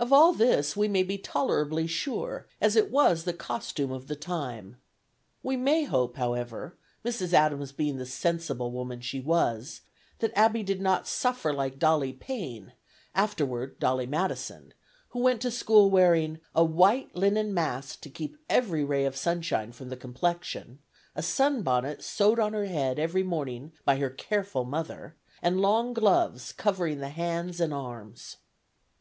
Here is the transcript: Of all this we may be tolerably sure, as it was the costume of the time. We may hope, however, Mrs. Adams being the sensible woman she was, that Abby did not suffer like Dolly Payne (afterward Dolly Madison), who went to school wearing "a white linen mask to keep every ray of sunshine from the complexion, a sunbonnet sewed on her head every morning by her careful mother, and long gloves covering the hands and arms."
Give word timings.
Of 0.00 0.12
all 0.12 0.32
this 0.32 0.76
we 0.76 0.88
may 0.88 1.04
be 1.04 1.16
tolerably 1.16 1.86
sure, 1.86 2.48
as 2.60 2.74
it 2.74 2.90
was 2.90 3.22
the 3.22 3.32
costume 3.32 3.92
of 3.92 4.08
the 4.08 4.16
time. 4.16 4.78
We 5.44 5.56
may 5.56 5.84
hope, 5.84 6.16
however, 6.16 6.74
Mrs. 7.04 7.32
Adams 7.32 7.70
being 7.70 7.96
the 7.96 8.04
sensible 8.04 8.72
woman 8.72 9.00
she 9.00 9.20
was, 9.20 9.82
that 10.18 10.36
Abby 10.36 10.64
did 10.64 10.80
not 10.80 11.06
suffer 11.06 11.52
like 11.52 11.78
Dolly 11.78 12.12
Payne 12.12 12.72
(afterward 13.14 13.78
Dolly 13.78 14.06
Madison), 14.06 14.74
who 15.10 15.20
went 15.20 15.40
to 15.42 15.52
school 15.52 15.88
wearing 15.88 16.40
"a 16.52 16.64
white 16.64 17.14
linen 17.14 17.54
mask 17.54 18.00
to 18.00 18.10
keep 18.10 18.38
every 18.48 18.82
ray 18.82 19.04
of 19.04 19.14
sunshine 19.16 19.70
from 19.70 19.88
the 19.88 19.96
complexion, 19.96 20.80
a 21.14 21.22
sunbonnet 21.22 22.02
sewed 22.02 22.40
on 22.40 22.54
her 22.54 22.64
head 22.66 22.98
every 22.98 23.22
morning 23.22 23.70
by 23.84 23.98
her 23.98 24.10
careful 24.10 24.64
mother, 24.64 25.14
and 25.40 25.60
long 25.60 25.92
gloves 25.94 26.50
covering 26.50 26.98
the 26.98 27.10
hands 27.10 27.60
and 27.60 27.72
arms." 27.72 28.38